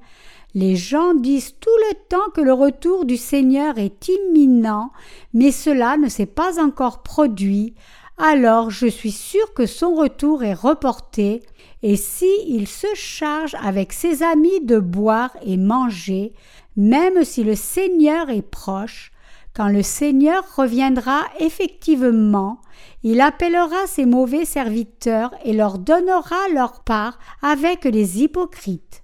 [0.54, 4.92] les gens disent tout le temps que le retour du Seigneur est imminent,
[5.34, 7.74] mais cela ne s'est pas encore produit,
[8.18, 11.42] alors je suis sûr que son retour est reporté,
[11.84, 16.34] et si il se charge avec ses amis de boire et manger,
[16.76, 19.12] même si le Seigneur est proche,
[19.54, 22.62] quand le Seigneur reviendra effectivement,
[23.04, 29.01] il appellera ses mauvais serviteurs et leur donnera leur part avec les hypocrites.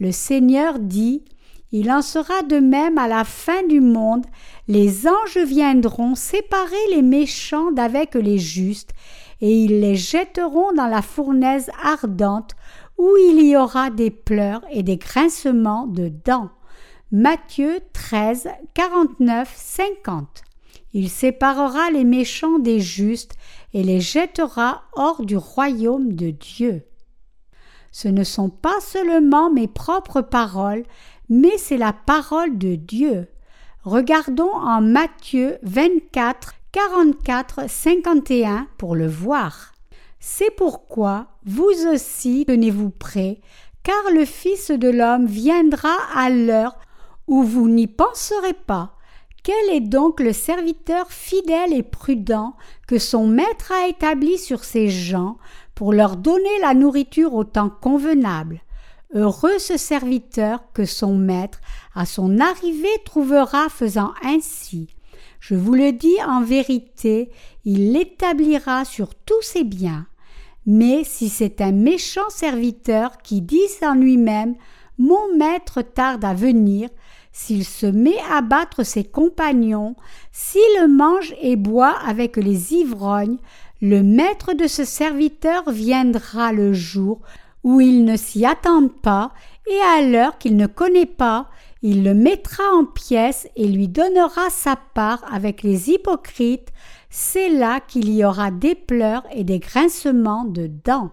[0.00, 1.24] Le Seigneur dit
[1.70, 4.26] Il en sera de même à la fin du monde,
[4.66, 8.90] les anges viendront séparer les méchants d'avec les justes,
[9.40, 12.52] et ils les jetteront dans la fournaise ardente,
[12.98, 16.50] où il y aura des pleurs et des grincements de dents.
[17.12, 20.42] Matthieu 13, 49, 50.
[20.92, 23.34] Il séparera les méchants des justes
[23.72, 26.84] et les jettera hors du royaume de Dieu.
[27.94, 30.82] Ce ne sont pas seulement mes propres paroles,
[31.28, 33.28] mais c'est la parole de Dieu.
[33.84, 39.74] Regardons en Matthieu 24, 44, 51 pour le voir.
[40.18, 43.40] C'est pourquoi vous aussi tenez-vous prêts,
[43.84, 46.76] car le Fils de l'homme viendra à l'heure
[47.28, 48.96] où vous n'y penserez pas,
[49.44, 52.56] Quel est donc le serviteur fidèle et prudent
[52.88, 55.36] que son maître a établi sur ses gens
[55.74, 58.60] pour leur donner la nourriture au temps convenable
[59.14, 61.60] Heureux ce serviteur que son maître,
[61.94, 64.88] à son arrivée, trouvera faisant ainsi.
[65.38, 67.30] Je vous le dis en vérité,
[67.64, 70.06] il l'établira sur tous ses biens.
[70.66, 74.56] Mais si c'est un méchant serviteur qui dit en lui-même
[74.98, 76.88] Mon maître tarde à venir,
[77.30, 79.94] s'il se met à battre ses compagnons,
[80.32, 83.38] s'il mange et boit avec les ivrognes,
[83.84, 87.20] le maître de ce serviteur viendra le jour
[87.64, 89.34] où il ne s'y attend pas,
[89.70, 91.50] et à l'heure qu'il ne connaît pas,
[91.82, 96.72] il le mettra en pièces et lui donnera sa part avec les hypocrites,
[97.10, 101.10] c'est là qu'il y aura des pleurs et des grincements de dents.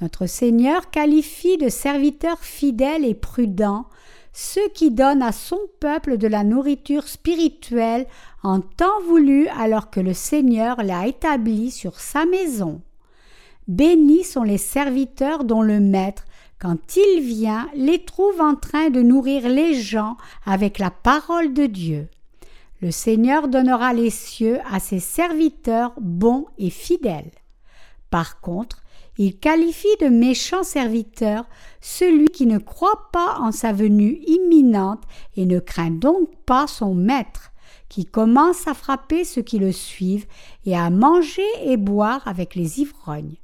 [0.00, 3.86] Notre Seigneur qualifie de serviteurs fidèles et prudents
[4.32, 8.06] ceux qui donnent à son peuple de la nourriture spirituelle
[8.42, 12.80] en temps voulu alors que le Seigneur l'a établi sur sa maison.
[13.68, 16.24] Bénis sont les serviteurs dont le Maître,
[16.58, 21.66] quand il vient, les trouve en train de nourrir les gens avec la parole de
[21.66, 22.08] Dieu.
[22.82, 27.30] Le Seigneur donnera les cieux à ses serviteurs bons et fidèles.
[28.10, 28.79] Par contre,
[29.20, 31.44] il qualifie de méchant serviteur
[31.82, 35.02] celui qui ne croit pas en sa venue imminente
[35.36, 37.52] et ne craint donc pas son maître,
[37.90, 40.24] qui commence à frapper ceux qui le suivent
[40.64, 43.36] et à manger et boire avec les ivrognes.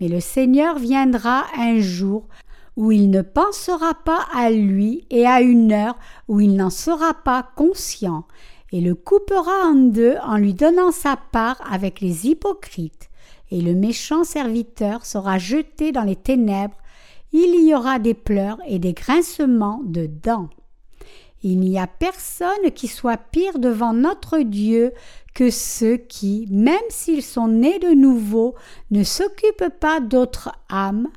[0.00, 2.26] Mais le Seigneur viendra un jour
[2.74, 7.14] où il ne pensera pas à lui et à une heure où il n'en sera
[7.14, 8.24] pas conscient,
[8.72, 13.08] et le coupera en deux en lui donnant sa part avec les hypocrites,
[13.52, 16.78] et le méchant serviteur sera jeté dans les ténèbres,
[17.32, 20.48] il y aura des pleurs et des grincements de dents.
[21.42, 24.92] Il n'y a personne qui soit pire devant notre Dieu
[25.34, 28.54] que ceux qui, même s'ils sont nés de nouveau,
[28.90, 31.08] ne s'occupent pas d'autres âmes,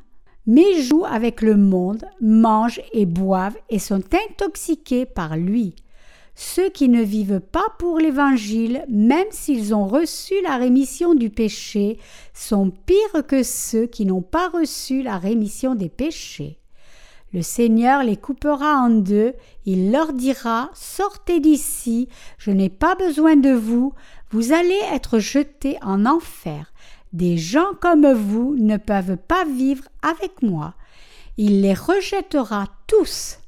[0.46, 5.76] mais jouent avec le monde, mangent et boivent et sont intoxiqués par lui.
[6.36, 11.98] Ceux qui ne vivent pas pour l'Évangile, même s'ils ont reçu la rémission du péché,
[12.34, 16.60] sont pires que ceux qui n'ont pas reçu la rémission des péchés.
[17.34, 19.34] Le Seigneur les coupera en deux,
[19.66, 23.94] il leur dira Sortez d'ici, je n'ai pas besoin de vous,
[24.32, 26.74] vous allez être jetés en enfer.
[27.14, 30.74] Des gens comme vous ne peuvent pas vivre avec moi.
[31.38, 33.40] Il les rejettera tous.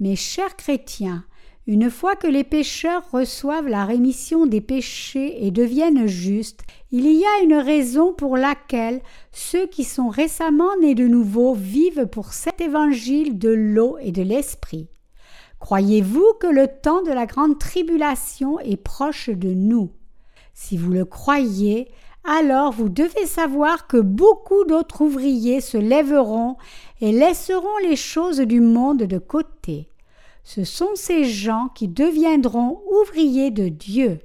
[0.00, 1.24] Mes chers chrétiens,
[1.68, 7.22] une fois que les pécheurs reçoivent la rémission des péchés et deviennent justes, il y
[7.22, 9.02] a une raison pour laquelle
[9.32, 14.22] ceux qui sont récemment nés de nouveau vivent pour cet évangile de l'eau et de
[14.22, 14.88] l'esprit.
[15.60, 19.90] Croyez-vous que le temps de la grande tribulation est proche de nous?
[20.54, 21.88] Si vous le croyez,
[22.24, 26.56] alors vous devez savoir que beaucoup d'autres ouvriers se lèveront
[27.02, 29.90] et laisseront les choses du monde de côté
[30.48, 34.18] ce sont ces gens qui deviendront ouvriers de Dieu.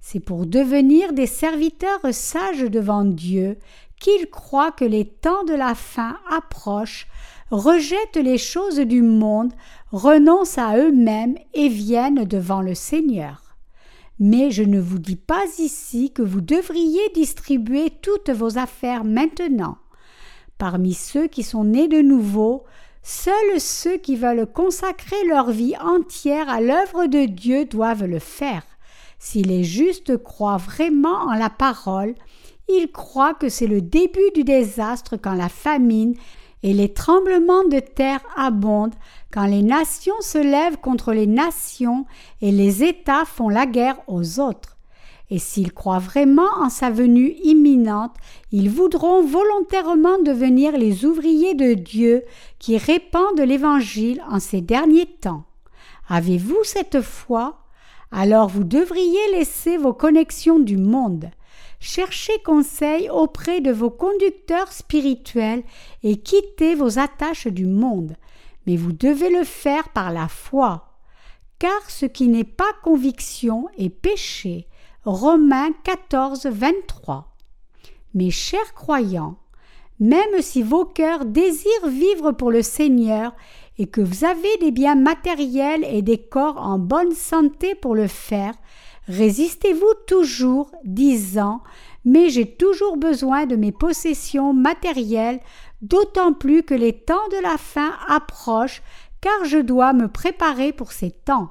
[0.00, 3.58] C'est pour devenir des serviteurs sages devant Dieu
[4.00, 7.06] qu'ils croient que les temps de la fin approchent,
[7.52, 9.52] rejettent les choses du monde,
[9.92, 13.56] renoncent à eux-mêmes et viennent devant le Seigneur.
[14.18, 19.78] Mais je ne vous dis pas ici que vous devriez distribuer toutes vos affaires maintenant.
[20.58, 22.64] Parmi ceux qui sont nés de nouveau,
[23.06, 28.62] Seuls ceux qui veulent consacrer leur vie entière à l'œuvre de Dieu doivent le faire.
[29.18, 32.14] Si les justes croient vraiment en la parole,
[32.66, 36.14] ils croient que c'est le début du désastre quand la famine
[36.62, 38.94] et les tremblements de terre abondent,
[39.30, 42.06] quand les nations se lèvent contre les nations
[42.40, 44.73] et les États font la guerre aux autres
[45.30, 48.14] et s'ils croient vraiment en sa venue imminente,
[48.52, 52.24] ils voudront volontairement devenir les ouvriers de Dieu
[52.58, 55.44] qui répandent l'Évangile en ces derniers temps.
[56.08, 57.60] Avez-vous cette foi?
[58.10, 61.30] Alors vous devriez laisser vos connexions du monde.
[61.80, 65.64] Cherchez conseil auprès de vos conducteurs spirituels
[66.02, 68.16] et quittez vos attaches du monde.
[68.66, 70.92] Mais vous devez le faire par la foi.
[71.58, 74.66] Car ce qui n'est pas conviction est péché,
[75.06, 77.36] Romains 14, 23.
[78.14, 79.36] Mes chers croyants,
[80.00, 83.34] même si vos cœurs désirent vivre pour le Seigneur
[83.76, 88.06] et que vous avez des biens matériels et des corps en bonne santé pour le
[88.06, 88.54] faire,
[89.06, 91.60] résistez-vous toujours, disant
[92.06, 95.40] Mais j'ai toujours besoin de mes possessions matérielles,
[95.82, 98.82] d'autant plus que les temps de la fin approchent,
[99.20, 101.50] car je dois me préparer pour ces temps.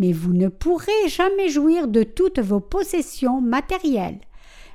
[0.00, 4.18] Mais vous ne pourrez jamais jouir de toutes vos possessions matérielles.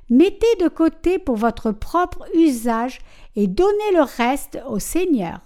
[0.09, 2.99] Mettez de côté pour votre propre usage
[3.35, 5.39] et donnez le reste au Seigneur.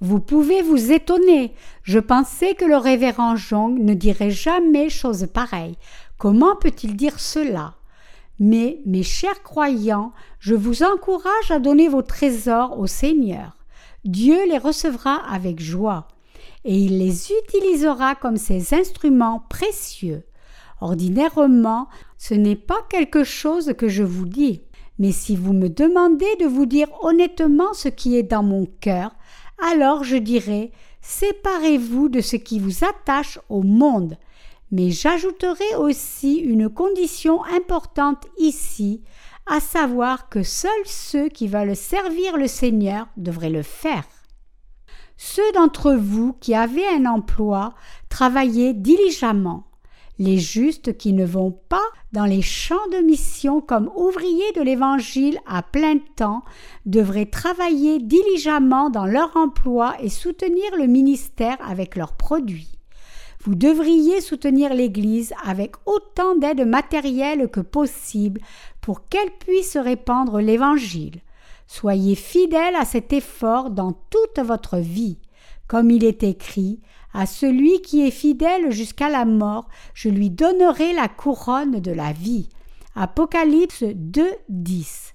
[0.00, 1.54] Vous pouvez vous étonner.
[1.82, 5.76] Je pensais que le révérend Jong ne dirait jamais chose pareille.
[6.18, 7.74] Comment peut-il dire cela?
[8.38, 13.56] Mais, mes chers croyants, je vous encourage à donner vos trésors au Seigneur.
[14.04, 16.08] Dieu les recevra avec joie,
[16.64, 20.24] et il les utilisera comme ses instruments précieux.
[20.80, 21.88] Ordinairement,
[22.18, 24.62] ce n'est pas quelque chose que je vous dis,
[24.98, 29.14] mais si vous me demandez de vous dire honnêtement ce qui est dans mon cœur,
[29.58, 30.72] alors je dirai
[31.06, 34.16] Séparez-vous de ce qui vous attache au monde.
[34.72, 39.02] Mais j'ajouterai aussi une condition importante ici,
[39.46, 44.04] à savoir que seuls ceux qui veulent servir le Seigneur devraient le faire.
[45.26, 47.72] Ceux d'entre vous qui avez un emploi,
[48.10, 49.64] travaillez diligemment.
[50.18, 55.40] Les justes qui ne vont pas dans les champs de mission comme ouvriers de l'Évangile
[55.46, 56.44] à plein temps
[56.84, 62.78] devraient travailler diligemment dans leur emploi et soutenir le ministère avec leurs produits.
[63.42, 68.42] Vous devriez soutenir l'Église avec autant d'aide matérielle que possible
[68.82, 71.22] pour qu'elle puisse répandre l'Évangile.
[71.66, 75.18] Soyez fidèles à cet effort dans toute votre vie.
[75.66, 76.80] Comme il est écrit,
[77.14, 82.12] à celui qui est fidèle jusqu'à la mort, je lui donnerai la couronne de la
[82.12, 82.48] vie.
[82.96, 85.12] Apocalypse 2, 10.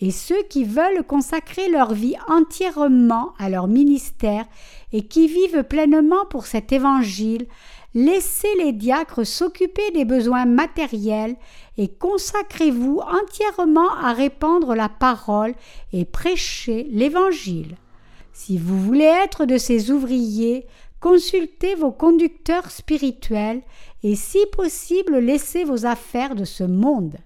[0.00, 4.44] Et ceux qui veulent consacrer leur vie entièrement à leur ministère
[4.92, 7.46] et qui vivent pleinement pour cet évangile,
[7.94, 11.36] laissez les diacres s'occuper des besoins matériels
[11.76, 15.54] et consacrez-vous entièrement à répandre la parole
[15.92, 17.76] et prêcher l'évangile.
[18.32, 20.66] Si vous voulez être de ces ouvriers,
[21.00, 23.62] Consultez vos conducteurs spirituels
[24.02, 27.16] et si possible laissez vos affaires de ce monde.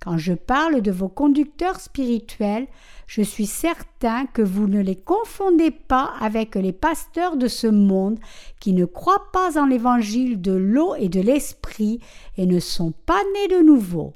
[0.00, 2.68] Quand je parle de vos conducteurs spirituels,
[3.08, 8.18] je suis certain que vous ne les confondez pas avec les pasteurs de ce monde
[8.60, 12.00] qui ne croient pas en l'évangile de l'eau et de l'esprit
[12.36, 14.12] et ne sont pas nés de nouveau.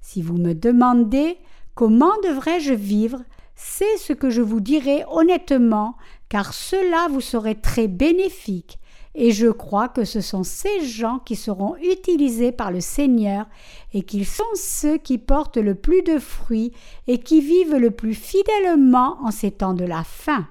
[0.00, 1.36] Si vous me demandez
[1.74, 3.22] comment devrais-je vivre,
[3.54, 5.96] c'est ce que je vous dirai honnêtement,
[6.28, 8.78] car cela vous serait très bénéfique,
[9.18, 13.46] et je crois que ce sont ces gens qui seront utilisés par le Seigneur,
[13.94, 16.72] et qu'ils sont ceux qui portent le plus de fruits
[17.06, 20.46] et qui vivent le plus fidèlement en ces temps de la fin.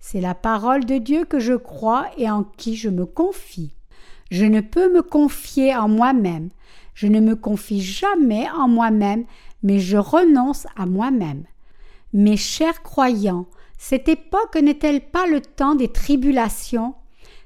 [0.00, 3.72] C'est la parole de Dieu que je crois et en qui je me confie.
[4.30, 6.50] Je ne peux me confier en moi-même,
[6.92, 9.24] je ne me confie jamais en moi-même,
[9.62, 11.44] mais je renonce à moi-même.
[12.12, 13.46] Mes chers croyants,
[13.78, 16.94] cette époque n'est-elle pas le temps des tribulations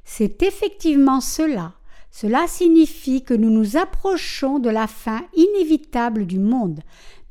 [0.04, 1.74] C'est effectivement cela.
[2.10, 6.80] Cela signifie que nous nous approchons de la fin inévitable du monde.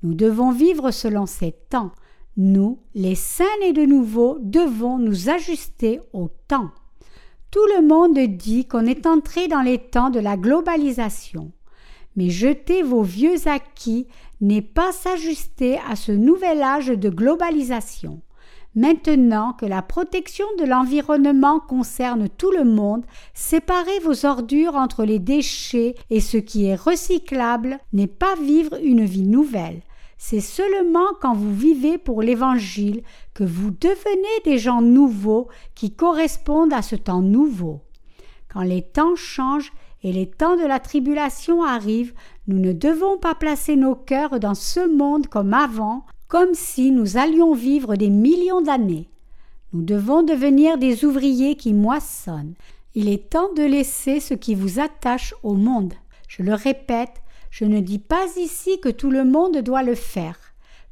[0.04, 1.92] Nous devons vivre selon ces temps.
[2.38, 6.72] Nous, les saints nés de nouveau, devons nous ajuster au temps.
[7.52, 11.52] Tout le monde dit qu'on est entré dans les temps de la globalisation.
[12.16, 14.08] Mais jetez vos vieux acquis
[14.40, 18.22] n'est pas s'ajuster à ce nouvel âge de globalisation.
[18.74, 23.04] Maintenant que la protection de l'environnement concerne tout le monde,
[23.34, 29.04] séparer vos ordures entre les déchets et ce qui est recyclable n'est pas vivre une
[29.04, 29.82] vie nouvelle.
[30.18, 33.02] C'est seulement quand vous vivez pour l'Évangile
[33.34, 37.82] que vous devenez des gens nouveaux qui correspondent à ce temps nouveau.
[38.48, 42.14] Quand les temps changent et les temps de la tribulation arrivent,
[42.48, 47.18] nous ne devons pas placer nos cœurs dans ce monde comme avant, comme si nous
[47.18, 49.10] allions vivre des millions d'années.
[49.74, 52.54] Nous devons devenir des ouvriers qui moissonnent.
[52.96, 55.94] Il est temps de laisser ce qui vous attache au monde.
[56.30, 60.38] Je le répète, je ne dis pas ici que tout le monde doit le faire.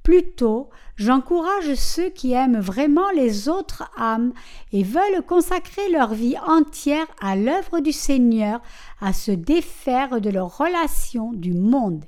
[0.04, 4.34] Plutôt, j'encourage ceux qui aiment vraiment les autres âmes
[4.74, 8.60] et veulent consacrer leur vie entière à l'œuvre du Seigneur
[9.00, 12.04] à se défaire de leurs relations du monde.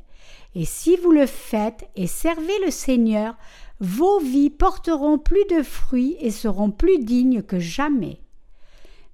[0.56, 3.36] Et si vous le faites et servez le Seigneur,
[3.80, 8.22] vos vies porteront plus de fruits et seront plus dignes que jamais.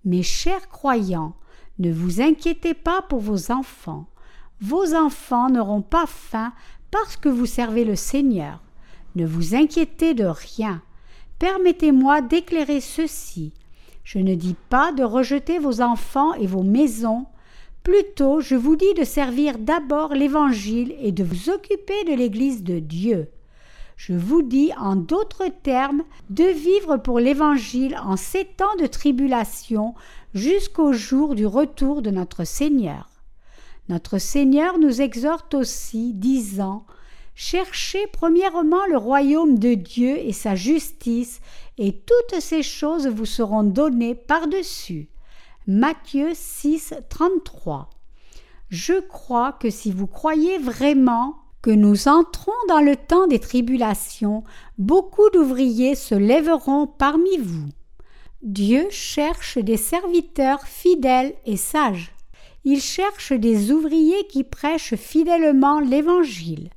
[0.04, 1.36] Mes chers croyants,
[1.80, 4.08] ne vous inquiétez pas pour vos enfants.
[4.62, 6.54] Vos enfants n'auront pas faim
[6.90, 8.64] parce que vous servez le Seigneur.
[9.16, 10.82] Ne vous inquiétez de rien.
[11.38, 13.54] Permettez-moi d'éclairer ceci.
[14.04, 17.26] Je ne dis pas de rejeter vos enfants et vos maisons,
[17.88, 22.80] Plutôt, je vous dis de servir d'abord l'Évangile et de vous occuper de l'Église de
[22.80, 23.30] Dieu.
[23.96, 29.96] Je vous dis en d'autres termes de vivre pour l'Évangile en ces temps de tribulation
[30.34, 33.08] jusqu'au jour du retour de notre Seigneur.
[33.88, 36.86] Notre Seigneur nous exhorte aussi, disant
[37.36, 41.40] Cherchez premièrement le royaume de Dieu et sa justice,
[41.78, 45.08] et toutes ces choses vous seront données par-dessus.
[45.70, 47.90] Matthieu 6, 33.
[48.70, 54.46] Je crois que si vous croyez vraiment que nous entrons dans le temps des tribulations,
[54.78, 57.68] beaucoup d'ouvriers se lèveront parmi vous.
[58.44, 62.14] Dieu cherche des serviteurs fidèles et sages.
[62.64, 66.70] Il cherche des ouvriers qui prêchent fidèlement l'Évangile.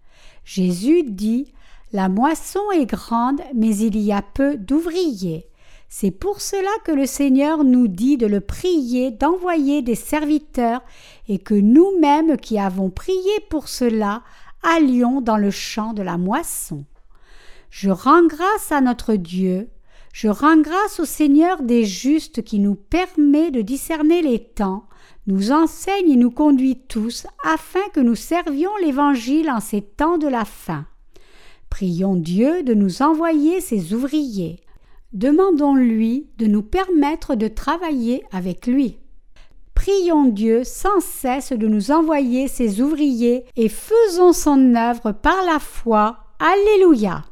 [0.44, 1.52] Jésus dit
[1.92, 5.49] La moisson est grande, mais il y a peu d'ouvriers.
[5.92, 10.82] C'est pour cela que le Seigneur nous dit de le prier, d'envoyer des serviteurs,
[11.28, 14.22] et que nous-mêmes qui avons prié pour cela,
[14.62, 16.84] allions dans le champ de la moisson.
[17.70, 19.68] Je rends grâce à notre Dieu,
[20.12, 24.84] je rends grâce au Seigneur des justes qui nous permet de discerner les temps,
[25.26, 30.28] nous enseigne et nous conduit tous afin que nous servions l'Évangile en ces temps de
[30.28, 30.86] la fin.
[31.68, 34.60] Prions Dieu de nous envoyer ses ouvriers.
[35.12, 38.98] Demandons-lui de nous permettre de travailler avec lui.
[39.74, 45.58] Prions Dieu sans cesse de nous envoyer ses ouvriers et faisons son œuvre par la
[45.58, 46.18] foi.
[46.38, 47.24] Alléluia.